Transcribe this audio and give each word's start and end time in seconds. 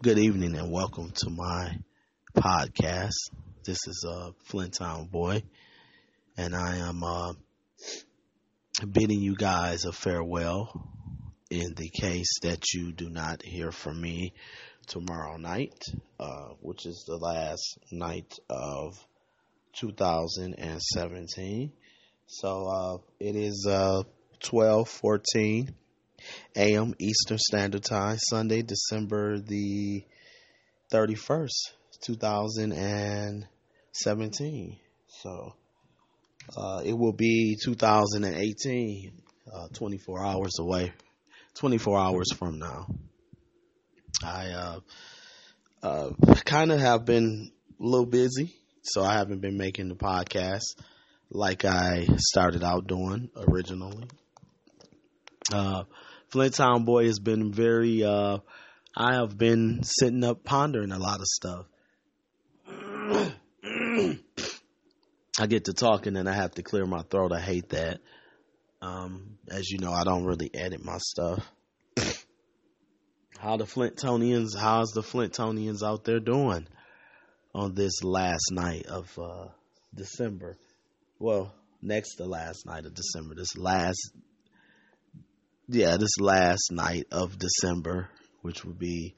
Good 0.00 0.20
evening 0.20 0.54
and 0.54 0.70
welcome 0.70 1.10
to 1.12 1.28
my 1.28 1.76
podcast. 2.36 3.16
This 3.64 3.78
is 3.88 4.06
uh, 4.08 4.30
Flint 4.44 4.74
Town 4.74 5.06
Boy, 5.06 5.42
and 6.36 6.54
I 6.54 6.76
am 6.76 7.02
uh, 7.02 7.32
bidding 8.88 9.20
you 9.20 9.34
guys 9.34 9.86
a 9.86 9.92
farewell 9.92 10.88
in 11.50 11.74
the 11.74 11.88
case 11.88 12.38
that 12.42 12.62
you 12.72 12.92
do 12.92 13.10
not 13.10 13.42
hear 13.42 13.72
from 13.72 14.00
me 14.00 14.34
tomorrow 14.86 15.36
night, 15.36 15.82
uh, 16.20 16.50
which 16.60 16.86
is 16.86 17.02
the 17.08 17.16
last 17.16 17.80
night 17.90 18.38
of 18.48 19.04
2017. 19.80 21.72
So 22.28 22.68
uh, 22.68 22.98
it 23.18 23.34
is 23.34 23.66
uh, 23.68 24.04
12:14 24.44 25.74
a.m. 26.56 26.94
Eastern 26.98 27.38
Standard 27.38 27.84
Time, 27.84 28.18
Sunday, 28.18 28.62
December 28.62 29.38
the 29.38 30.02
31st, 30.92 31.72
2017. 32.02 34.76
So 35.08 35.54
uh, 36.56 36.82
it 36.84 36.96
will 36.96 37.12
be 37.12 37.56
2018, 37.62 39.12
uh, 39.52 39.68
24 39.74 40.24
hours 40.24 40.58
away, 40.58 40.92
24 41.54 41.98
hours 41.98 42.32
from 42.32 42.58
now. 42.58 42.86
I 44.24 44.50
uh, 44.50 44.80
uh 45.82 46.10
kind 46.44 46.72
of 46.72 46.80
have 46.80 47.04
been 47.04 47.52
a 47.78 47.84
little 47.84 48.06
busy, 48.06 48.56
so 48.82 49.04
I 49.04 49.14
haven't 49.14 49.40
been 49.40 49.56
making 49.56 49.88
the 49.88 49.94
podcast 49.94 50.74
like 51.30 51.64
I 51.64 52.06
started 52.16 52.64
out 52.64 52.86
doing 52.86 53.30
originally. 53.36 54.08
Flint 56.30 56.54
Town 56.54 56.84
Boy 56.84 57.06
has 57.06 57.18
been 57.18 57.52
very, 57.52 58.04
uh, 58.04 58.38
I 58.94 59.14
have 59.14 59.38
been 59.38 59.82
sitting 59.82 60.24
up 60.24 60.44
pondering 60.44 60.92
a 60.92 60.98
lot 60.98 61.20
of 61.20 61.26
stuff. 61.26 61.66
I 65.40 65.46
get 65.46 65.66
to 65.66 65.72
talking 65.72 66.16
and 66.16 66.28
I 66.28 66.34
have 66.34 66.52
to 66.52 66.62
clear 66.62 66.84
my 66.84 67.02
throat. 67.02 67.32
I 67.32 67.40
hate 67.40 67.70
that. 67.70 68.00
Um, 68.82 69.38
as 69.48 69.70
you 69.70 69.78
know, 69.78 69.92
I 69.92 70.04
don't 70.04 70.24
really 70.24 70.50
edit 70.52 70.84
my 70.84 70.98
stuff. 70.98 71.46
How 73.38 73.56
the 73.56 73.64
Flintonians, 73.64 74.56
how's 74.56 74.90
the 74.90 75.02
Flintonians 75.02 75.82
out 75.82 76.04
there 76.04 76.20
doing 76.20 76.66
on 77.54 77.74
this 77.74 78.02
last 78.02 78.50
night 78.50 78.86
of 78.86 79.16
uh, 79.18 79.46
December? 79.94 80.58
Well, 81.20 81.54
next 81.80 82.16
to 82.16 82.24
last 82.24 82.66
night 82.66 82.84
of 82.84 82.94
December, 82.94 83.36
this 83.36 83.56
last 83.56 84.10
yeah, 85.68 85.96
this 85.98 86.18
last 86.18 86.72
night 86.72 87.06
of 87.12 87.38
December, 87.38 88.08
which 88.40 88.64
would 88.64 88.78
be, 88.78 89.14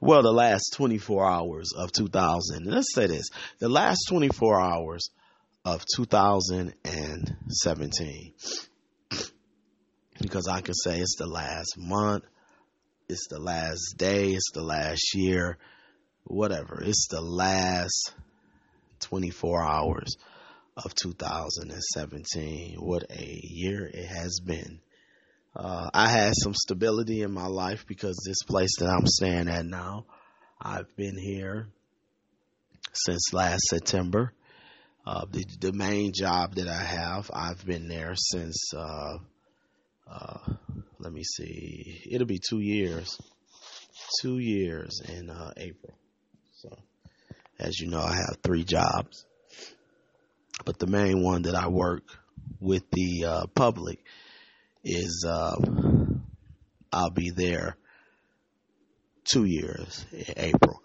well, 0.00 0.22
the 0.22 0.32
last 0.32 0.72
24 0.74 1.30
hours 1.30 1.74
of 1.76 1.92
2000. 1.92 2.64
Let's 2.64 2.94
say 2.94 3.06
this 3.06 3.28
the 3.58 3.68
last 3.68 4.06
24 4.08 4.58
hours 4.60 5.10
of 5.64 5.84
2017. 5.94 8.32
because 10.20 10.48
I 10.48 10.62
can 10.62 10.74
say 10.74 10.98
it's 11.00 11.16
the 11.16 11.26
last 11.26 11.76
month, 11.76 12.24
it's 13.08 13.28
the 13.28 13.38
last 13.38 13.94
day, 13.96 14.32
it's 14.32 14.50
the 14.52 14.62
last 14.62 15.14
year, 15.14 15.58
whatever. 16.24 16.82
It's 16.82 17.06
the 17.08 17.20
last 17.20 18.14
24 19.00 19.62
hours 19.62 20.16
of 20.76 20.94
2017. 20.94 22.76
What 22.78 23.10
a 23.10 23.40
year 23.42 23.86
it 23.86 24.06
has 24.06 24.40
been. 24.40 24.80
Uh, 25.54 25.90
I 25.92 26.08
had 26.08 26.32
some 26.36 26.54
stability 26.54 27.22
in 27.22 27.32
my 27.32 27.46
life 27.46 27.84
because 27.86 28.16
this 28.24 28.42
place 28.44 28.76
that 28.78 28.88
I'm 28.88 29.06
staying 29.06 29.48
at 29.48 29.66
now, 29.66 30.06
I've 30.60 30.94
been 30.96 31.18
here 31.18 31.68
since 32.92 33.32
last 33.32 33.62
September. 33.68 34.32
Uh, 35.04 35.24
the, 35.30 35.44
the 35.60 35.72
main 35.72 36.12
job 36.14 36.54
that 36.54 36.68
I 36.68 36.82
have, 36.82 37.30
I've 37.34 37.64
been 37.64 37.88
there 37.88 38.14
since, 38.14 38.72
uh, 38.76 39.18
uh 40.08 40.38
let 41.00 41.12
me 41.12 41.24
see, 41.24 42.02
it'll 42.10 42.26
be 42.26 42.38
two 42.38 42.60
years, 42.60 43.18
two 44.20 44.38
years 44.38 45.00
in 45.08 45.30
uh, 45.30 45.52
April. 45.56 45.94
So, 46.52 46.68
as 47.58 47.80
you 47.80 47.88
know, 47.88 48.00
I 48.00 48.14
have 48.14 48.36
three 48.42 48.62
jobs, 48.62 49.24
but 50.64 50.78
the 50.78 50.86
main 50.86 51.24
one 51.24 51.42
that 51.42 51.54
I 51.56 51.68
work 51.68 52.04
with 52.60 52.84
the 52.92 53.24
uh, 53.26 53.46
public 53.54 53.98
is 54.84 55.24
uh, 55.28 55.56
I'll 56.92 57.10
be 57.10 57.30
there 57.30 57.76
two 59.24 59.44
years 59.44 60.04
in 60.12 60.34
April. 60.36 60.82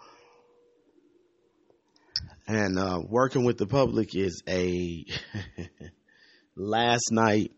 And 2.47 2.77
uh, 2.77 3.01
working 3.03 3.43
with 3.43 3.57
the 3.57 3.65
public 3.65 4.15
is 4.15 4.43
a 4.47 5.05
last 6.55 7.11
night. 7.11 7.51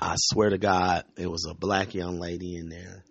I 0.00 0.14
swear 0.16 0.50
to 0.50 0.58
God, 0.58 1.04
it 1.16 1.30
was 1.30 1.46
a 1.50 1.54
black 1.54 1.94
young 1.94 2.20
lady 2.20 2.56
in 2.56 2.68
there, 2.68 3.04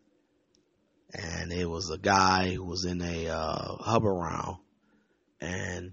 and 1.13 1.51
it 1.51 1.69
was 1.69 1.91
a 1.93 1.97
guy 1.97 2.53
who 2.53 2.63
was 2.63 2.85
in 2.85 3.01
a 3.01 3.27
uh, 3.27 3.75
Hoveround, 3.85 4.59
and 5.41 5.91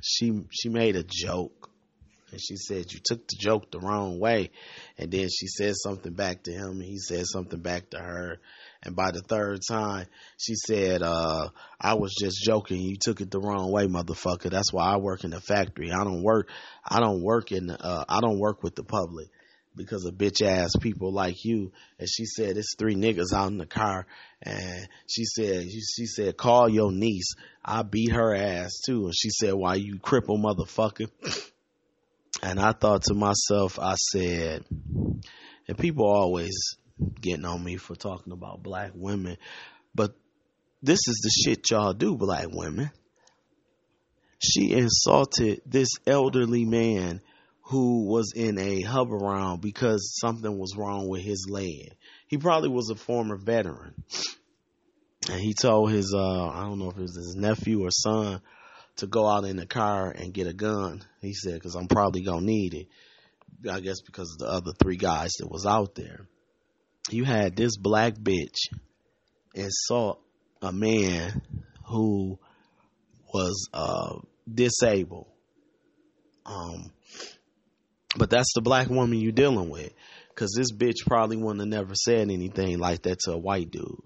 she 0.00 0.32
she 0.50 0.68
made 0.68 0.96
a 0.96 1.04
joke 1.04 1.63
and 2.34 2.40
she 2.40 2.56
said 2.56 2.92
you 2.92 2.98
took 3.02 3.26
the 3.28 3.36
joke 3.38 3.70
the 3.70 3.78
wrong 3.78 4.18
way 4.18 4.50
and 4.98 5.10
then 5.12 5.28
she 5.28 5.46
said 5.46 5.72
something 5.76 6.12
back 6.12 6.42
to 6.42 6.52
him 6.52 6.80
and 6.80 6.84
he 6.84 6.98
said 6.98 7.24
something 7.26 7.60
back 7.60 7.88
to 7.90 7.98
her 7.98 8.40
and 8.82 8.96
by 8.96 9.12
the 9.12 9.20
third 9.20 9.60
time 9.68 10.06
she 10.36 10.54
said 10.56 11.00
uh, 11.00 11.48
i 11.80 11.94
was 11.94 12.12
just 12.20 12.42
joking 12.44 12.80
you 12.80 12.96
took 13.00 13.20
it 13.20 13.30
the 13.30 13.40
wrong 13.40 13.70
way 13.70 13.86
motherfucker 13.86 14.50
that's 14.50 14.72
why 14.72 14.92
i 14.92 14.96
work 14.96 15.22
in 15.22 15.30
the 15.30 15.40
factory 15.40 15.92
i 15.92 16.02
don't 16.02 16.24
work 16.24 16.48
i 16.84 16.98
don't 16.98 17.22
work 17.22 17.52
in 17.52 17.70
uh, 17.70 18.04
i 18.08 18.20
don't 18.20 18.40
work 18.40 18.64
with 18.64 18.74
the 18.74 18.84
public 18.84 19.28
because 19.76 20.04
of 20.04 20.14
bitch 20.14 20.40
ass 20.40 20.70
people 20.80 21.12
like 21.12 21.44
you. 21.44 21.72
And 21.98 22.08
she 22.08 22.26
said, 22.26 22.56
it's 22.56 22.76
three 22.78 22.94
niggas 22.94 23.32
out 23.34 23.50
in 23.50 23.58
the 23.58 23.66
car. 23.66 24.06
And 24.40 24.88
she 25.08 25.24
said, 25.24 25.64
she 25.68 26.06
said, 26.06 26.36
call 26.36 26.68
your 26.68 26.92
niece. 26.92 27.34
I 27.64 27.82
beat 27.82 28.12
her 28.12 28.34
ass 28.34 28.80
too. 28.86 29.06
And 29.06 29.14
she 29.16 29.30
said, 29.30 29.54
why 29.54 29.74
you 29.74 29.96
cripple 29.96 30.38
motherfucker? 30.38 31.10
And 32.42 32.60
I 32.60 32.72
thought 32.72 33.02
to 33.04 33.14
myself, 33.14 33.78
I 33.78 33.94
said, 33.94 34.64
and 35.68 35.78
people 35.78 36.06
always 36.06 36.76
getting 37.20 37.44
on 37.44 37.62
me 37.62 37.76
for 37.76 37.94
talking 37.94 38.32
about 38.32 38.62
black 38.62 38.92
women, 38.94 39.36
but 39.94 40.14
this 40.82 41.00
is 41.08 41.20
the 41.22 41.30
shit 41.30 41.70
y'all 41.70 41.92
do, 41.92 42.16
black 42.16 42.46
women. 42.50 42.90
She 44.38 44.72
insulted 44.72 45.62
this 45.64 45.88
elderly 46.06 46.64
man 46.64 47.20
who 47.62 48.04
was 48.04 48.32
in 48.36 48.58
a 48.58 48.82
Hoveround 48.82 49.62
because 49.62 50.18
something 50.20 50.58
was 50.58 50.76
wrong 50.76 51.08
with 51.08 51.22
his 51.22 51.46
leg. 51.48 51.94
He 52.26 52.36
probably 52.36 52.68
was 52.68 52.90
a 52.90 52.94
former 52.94 53.36
veteran. 53.36 53.94
And 55.30 55.40
he 55.40 55.54
told 55.54 55.90
his, 55.90 56.14
uh, 56.14 56.48
I 56.48 56.64
don't 56.64 56.78
know 56.78 56.90
if 56.90 56.98
it 56.98 57.02
was 57.02 57.16
his 57.16 57.34
nephew 57.38 57.86
or 57.86 57.90
son, 57.90 58.42
to 58.96 59.06
go 59.06 59.26
out 59.26 59.44
in 59.44 59.56
the 59.56 59.66
car 59.66 60.10
and 60.10 60.32
get 60.32 60.46
a 60.46 60.52
gun. 60.52 61.02
He 61.20 61.34
said, 61.34 61.54
because 61.54 61.74
I'm 61.74 61.88
probably 61.88 62.22
going 62.22 62.40
to 62.40 62.46
need 62.46 62.74
it. 62.74 62.88
I 63.70 63.80
guess 63.80 64.00
because 64.00 64.30
of 64.32 64.38
the 64.46 64.52
other 64.52 64.72
three 64.78 64.96
guys 64.96 65.32
that 65.38 65.50
was 65.50 65.66
out 65.66 65.94
there. 65.94 66.26
You 67.10 67.24
had 67.24 67.56
this 67.56 67.76
black 67.76 68.14
bitch 68.14 68.56
insult 69.54 70.20
a 70.62 70.72
man 70.72 71.42
who 71.86 72.38
was 73.32 73.68
uh, 73.72 74.18
disabled. 74.52 75.28
Um, 76.46 76.92
but 78.16 78.30
that's 78.30 78.52
the 78.54 78.62
black 78.62 78.88
woman 78.88 79.20
you 79.20 79.32
dealing 79.32 79.68
with. 79.68 79.92
Cause 80.34 80.52
this 80.56 80.72
bitch 80.72 81.06
probably 81.06 81.36
wouldn't 81.36 81.60
have 81.60 81.68
never 81.68 81.94
said 81.94 82.28
anything 82.30 82.78
like 82.78 83.02
that 83.02 83.20
to 83.20 83.32
a 83.32 83.38
white 83.38 83.70
dude. 83.70 84.00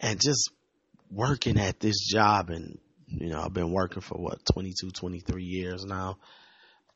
And 0.00 0.18
just 0.18 0.50
working 1.10 1.58
at 1.58 1.80
this 1.80 1.98
job 2.06 2.48
and 2.48 2.78
you 3.10 3.30
know, 3.30 3.40
I've 3.40 3.52
been 3.52 3.72
working 3.72 4.02
for 4.02 4.18
what, 4.18 4.44
22, 4.52 4.90
23 4.90 5.42
years 5.42 5.84
now, 5.84 6.18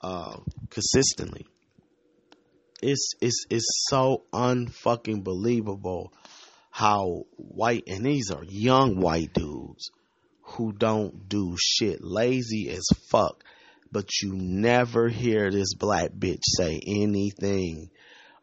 uh, 0.00 0.36
consistently. 0.70 1.46
It's, 2.82 3.12
it's, 3.20 3.46
it's 3.48 3.86
so 3.88 4.24
unfucking 4.32 5.22
believable 5.22 6.12
how 6.70 7.24
white, 7.36 7.84
and 7.86 8.04
these 8.04 8.30
are 8.30 8.44
young 8.44 9.00
white 9.00 9.32
dudes 9.32 9.90
who 10.42 10.72
don't 10.72 11.28
do 11.28 11.56
shit, 11.58 12.02
lazy 12.02 12.70
as 12.70 12.84
fuck, 13.10 13.44
but 13.90 14.08
you 14.22 14.32
never 14.34 15.08
hear 15.08 15.50
this 15.50 15.74
black 15.74 16.10
bitch 16.10 16.42
say 16.44 16.80
anything 16.84 17.90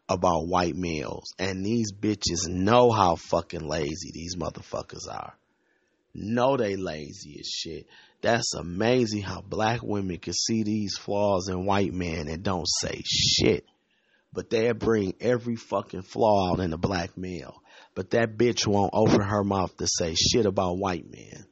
about 0.08 0.48
white 0.48 0.76
males. 0.76 1.34
And 1.38 1.66
these 1.66 1.92
bitches 1.92 2.48
know 2.48 2.92
how 2.92 3.16
fucking 3.16 3.68
lazy 3.68 4.12
these 4.14 4.36
motherfuckers 4.36 5.12
are 5.12 5.39
know 6.14 6.58
they 6.58 6.76
lazy 6.76 7.38
as 7.40 7.48
shit. 7.48 7.88
That's 8.22 8.54
amazing 8.54 9.22
how 9.22 9.42
black 9.42 9.82
women 9.82 10.18
can 10.18 10.34
see 10.34 10.64
these 10.64 10.98
flaws 10.98 11.48
in 11.50 11.66
white 11.66 11.94
men 11.94 12.28
and 12.28 12.44
don't 12.44 12.68
say 12.68 13.02
shit. 13.06 13.66
but 14.32 14.50
they 14.50 14.72
bring 14.74 15.16
every 15.20 15.56
fucking 15.56 16.04
flaw 16.04 16.52
out 16.52 16.60
in 16.60 16.72
a 16.74 16.78
black 16.78 17.18
male. 17.18 17.62
But 17.96 18.12
that 18.12 18.38
bitch 18.38 18.68
won't 18.68 18.92
open 18.94 19.22
her 19.22 19.44
mouth 19.44 19.76
to 19.78 19.88
say 19.88 20.14
shit 20.16 20.46
about 20.46 20.78
white 20.78 21.10
men. 21.10 21.46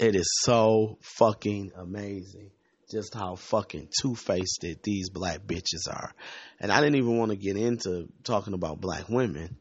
It 0.00 0.14
is 0.14 0.28
so 0.42 0.98
fucking 1.02 1.72
amazing 1.76 2.50
just 2.90 3.14
how 3.14 3.34
fucking 3.34 3.88
two 4.00 4.14
faced 4.14 4.64
these 4.82 5.10
black 5.10 5.40
bitches 5.40 5.88
are. 5.88 6.12
And 6.60 6.70
I 6.70 6.80
didn't 6.80 6.96
even 6.96 7.16
want 7.18 7.30
to 7.30 7.36
get 7.36 7.56
into 7.56 8.06
talking 8.22 8.54
about 8.54 8.80
black 8.80 9.08
women. 9.08 9.56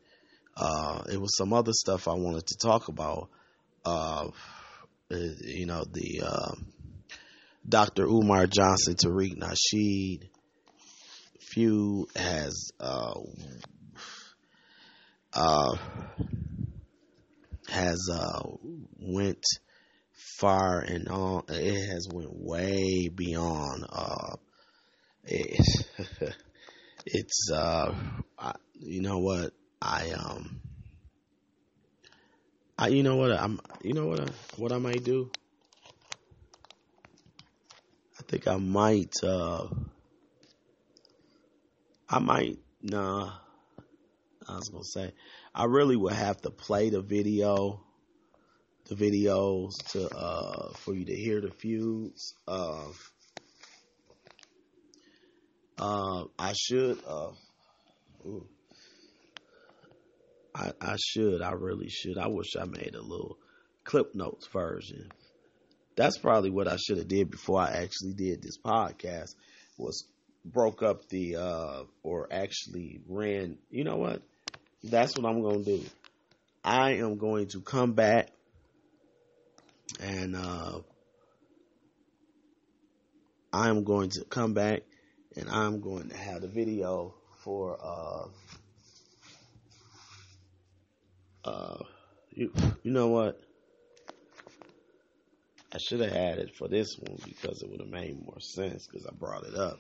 Uh, 0.55 1.03
it 1.11 1.19
was 1.19 1.35
some 1.38 1.53
other 1.53 1.73
stuff 1.73 2.07
I 2.07 2.13
wanted 2.13 2.45
to 2.47 2.57
talk 2.57 2.88
about. 2.88 3.29
Uh, 3.85 4.29
you 5.09 5.65
know, 5.65 5.83
the 5.91 6.21
uh, 6.25 6.51
Dr. 7.67 8.05
Umar 8.05 8.47
Johnson, 8.47 8.95
Tariq 8.95 9.38
Nasheed 9.38 10.29
few 11.53 12.07
has 12.15 12.71
uh, 12.79 13.19
uh, 15.33 15.77
has 17.69 18.09
uh, 18.11 18.41
went 19.00 19.44
far 20.39 20.79
and 20.79 21.07
on. 21.09 21.44
It 21.50 21.89
has 21.89 22.07
went 22.11 22.31
way 22.31 23.09
beyond. 23.13 23.85
It, 25.25 25.85
it's 27.05 27.50
I, 27.51 28.53
you 28.79 29.01
know 29.01 29.19
what 29.19 29.53
I 29.83 30.12
um. 30.12 30.62
I, 32.75 32.88
you 32.88 33.03
know 33.03 33.18
what 33.18 33.31
I'm, 33.31 33.59
you 33.83 33.94
know 33.94 34.07
what, 34.07 34.19
I, 34.19 34.27
what 34.57 34.71
I 34.71 34.80
might 34.80 35.03
do. 35.03 35.30
I 38.19 38.24
think 38.24 38.47
I 38.47 38.57
might, 38.57 39.13
uh, 39.24 39.68
I 42.09 42.19
might, 42.19 42.57
nah, 42.81 43.31
I 44.50 44.56
was 44.56 44.69
gonna 44.69 44.83
say, 44.83 45.13
I 45.53 45.65
really 45.65 45.95
would 45.95 46.13
have 46.13 46.41
to 46.41 46.50
play 46.50 46.89
the 46.89 47.01
video, 47.01 47.83
the 48.89 48.95
videos 48.95 49.77
to 49.91 50.09
uh 50.09 50.74
for 50.74 50.94
you 50.95 51.06
to 51.06 51.15
hear 51.15 51.39
the 51.39 51.51
feuds. 51.51 52.33
Uh, 52.47 52.88
uh, 55.77 56.24
I 56.39 56.53
should. 56.53 57.00
Uh, 57.07 57.31
ooh, 58.25 58.47
I 60.83 60.97
should. 60.97 61.41
I 61.41 61.51
really 61.51 61.89
should. 61.89 62.18
I 62.18 62.27
wish 62.27 62.56
I 62.59 62.65
made 62.65 62.95
a 62.95 63.01
little 63.01 63.38
clip 63.83 64.15
notes 64.15 64.47
version. 64.47 65.12
That's 65.95 66.18
probably 66.18 66.50
what 66.50 66.68
I 66.68 66.77
should 66.77 66.97
have 66.97 67.07
did 67.07 67.31
before 67.31 67.62
I 67.62 67.83
actually 67.83 68.13
did 68.13 68.41
this 68.41 68.57
podcast. 68.57 69.35
Was 69.77 70.06
broke 70.45 70.83
up 70.83 71.07
the 71.07 71.38
uh 71.38 71.83
or 72.03 72.27
actually 72.31 73.00
ran. 73.07 73.57
You 73.71 73.83
know 73.83 73.95
what? 73.95 74.21
that's 74.83 75.18
what 75.18 75.25
I'm 75.25 75.41
to 75.41 75.63
do. 75.63 75.83
I 76.63 76.95
am 76.95 77.18
going 77.18 77.47
to 77.47 77.62
come 77.62 77.94
back 77.94 78.29
and 80.00 80.36
uh, 80.36 80.79
I'm 83.51 83.83
going 83.83 84.09
to 84.12 84.25
come 84.25 84.53
back 84.53 84.81
and 85.36 85.50
I'm 85.50 85.79
going 85.81 86.09
to 86.09 86.18
have 86.18 86.41
the 86.41 86.47
video 86.47 87.13
for 87.44 87.77
uh, 87.81 88.27
uh, 91.45 91.77
you, 92.31 92.51
you 92.83 92.91
know 92.91 93.07
what? 93.07 93.39
I 95.71 95.77
should 95.79 96.01
have 96.01 96.11
had 96.11 96.37
it 96.37 96.55
for 96.55 96.67
this 96.67 96.97
one 96.99 97.17
because 97.25 97.63
it 97.63 97.69
would 97.69 97.79
have 97.79 97.89
made 97.89 98.23
more 98.23 98.39
sense 98.39 98.85
because 98.85 99.07
I 99.07 99.13
brought 99.13 99.45
it 99.45 99.55
up. 99.55 99.79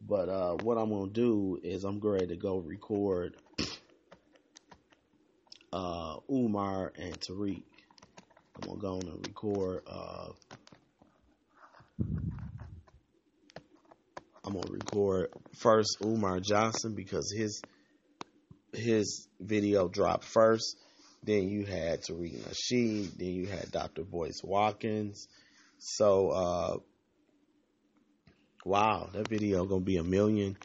But 0.00 0.28
uh, 0.30 0.54
what 0.62 0.78
I'm 0.78 0.90
gonna 0.90 1.10
do 1.10 1.60
is 1.62 1.84
I'm 1.84 1.98
going 1.98 2.28
to 2.28 2.36
go 2.36 2.58
record 2.58 3.36
uh, 5.72 6.16
Umar 6.30 6.92
and 6.96 7.20
Tariq. 7.20 7.62
I'm 8.56 8.68
gonna 8.68 8.80
go 8.80 9.00
and 9.00 9.26
record. 9.26 9.82
Uh, 9.86 10.28
I'm 14.42 14.54
gonna 14.54 14.70
record 14.70 15.28
first 15.58 15.98
Umar 16.02 16.40
Johnson 16.40 16.94
because 16.94 17.30
his 17.36 17.60
his 18.80 19.28
video 19.38 19.88
dropped 19.88 20.24
first. 20.24 20.76
Then 21.22 21.48
you 21.48 21.64
had 21.64 22.02
Tariq 22.02 22.38
Nasheed. 22.38 23.18
Then 23.18 23.28
you 23.28 23.46
had 23.46 23.70
Dr. 23.70 24.04
Boyce 24.04 24.40
Watkins. 24.42 25.28
So, 25.78 26.30
uh, 26.30 26.76
wow, 28.64 29.10
that 29.12 29.28
video 29.28 29.64
gonna 29.66 29.80
be 29.80 29.96
a 29.96 30.04
million. 30.04 30.56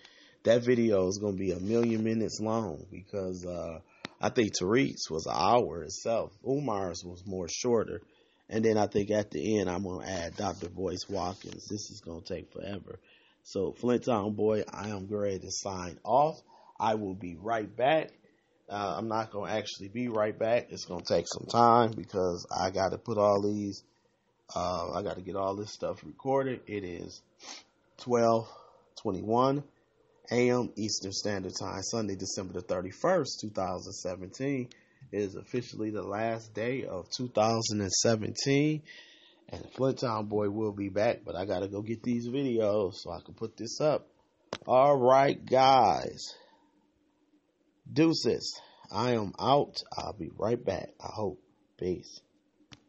That 0.43 0.63
video 0.63 1.07
is 1.07 1.17
gonna 1.17 1.37
be 1.37 1.51
a 1.51 1.59
million 1.59 2.03
minutes 2.03 2.39
long 2.39 2.85
because 2.91 3.45
uh, 3.45 3.79
I 4.21 4.29
think 4.29 4.53
Tariq's 4.53 5.09
was 5.09 5.25
an 5.25 5.35
hour 5.35 5.83
itself. 5.83 6.31
Umar's 6.45 7.03
was 7.03 7.25
more 7.25 7.47
shorter. 7.49 8.01
And 8.49 8.63
then 8.63 8.77
I 8.77 8.87
think 8.87 9.09
at 9.11 9.31
the 9.31 9.59
end, 9.59 9.69
I'm 9.69 9.83
to 10.01 10.07
add 10.07 10.35
Dr. 10.35 10.69
Boyce 10.69 11.09
Watkins. 11.09 11.67
This 11.67 11.89
is 11.89 12.01
to 12.21 12.33
take 12.33 12.51
forever. 12.51 12.99
So, 13.43 13.73
Flint 13.73 14.05
Town 14.05 14.33
Boy, 14.33 14.63
I 14.71 14.89
am 14.89 15.07
ready 15.07 15.39
to 15.39 15.51
sign 15.51 15.99
off. 16.03 16.39
I 16.79 16.95
will 16.95 17.15
be 17.15 17.35
right 17.35 17.73
back. 17.75 18.11
Uh, 18.69 18.95
I'm 18.97 19.07
not 19.07 19.31
going 19.31 19.51
to 19.51 19.57
actually 19.57 19.89
be 19.89 20.07
right 20.07 20.37
back. 20.37 20.67
It's 20.71 20.85
going 20.85 21.03
to 21.03 21.13
take 21.13 21.25
some 21.27 21.45
time 21.47 21.91
because 21.91 22.47
I 22.51 22.71
got 22.71 22.89
to 22.89 22.97
put 22.97 23.17
all 23.17 23.41
these, 23.41 23.83
uh, 24.55 24.91
I 24.93 25.03
got 25.03 25.17
to 25.17 25.21
get 25.21 25.35
all 25.35 25.55
this 25.55 25.71
stuff 25.71 26.03
recorded. 26.03 26.61
It 26.65 26.83
is 26.83 27.21
1221 28.03 29.63
a.m. 30.31 30.71
Eastern 30.75 31.11
Standard 31.11 31.53
Time, 31.59 31.81
Sunday, 31.83 32.15
December 32.15 32.53
the 32.53 32.61
31st, 32.61 33.41
2017, 33.41 34.69
is 35.11 35.35
officially 35.35 35.91
the 35.91 36.01
last 36.01 36.53
day 36.53 36.85
of 36.85 37.09
2017. 37.11 38.81
And 39.49 39.63
Flint 39.75 39.99
Town 39.99 40.25
Boy 40.25 40.49
will 40.49 40.71
be 40.71 40.89
back, 40.89 41.19
but 41.23 41.35
I 41.35 41.45
gotta 41.45 41.67
go 41.67 41.83
get 41.83 42.01
these 42.01 42.27
videos 42.27 42.93
so 42.95 43.11
I 43.11 43.21
can 43.23 43.35
put 43.35 43.55
this 43.55 43.79
up. 43.79 44.07
All 44.65 44.97
right, 44.97 45.43
guys. 45.45 46.33
Deuces. 47.91 48.59
I 48.91 49.11
am 49.11 49.33
out. 49.39 49.83
I'll 49.97 50.13
be 50.13 50.31
right 50.37 50.63
back. 50.63 50.89
I 50.99 51.07
hope. 51.07 51.41
Peace. 51.77 52.21